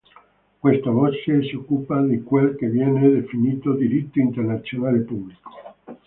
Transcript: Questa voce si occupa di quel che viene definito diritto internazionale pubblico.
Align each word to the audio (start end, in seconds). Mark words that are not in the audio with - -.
Questa 0.57 0.89
voce 0.89 1.43
si 1.43 1.53
occupa 1.53 2.01
di 2.01 2.23
quel 2.23 2.55
che 2.55 2.65
viene 2.69 3.07
definito 3.07 3.73
diritto 3.73 4.17
internazionale 4.17 5.01
pubblico. 5.01 5.51